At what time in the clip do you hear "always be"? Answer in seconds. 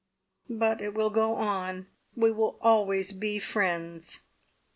2.59-3.37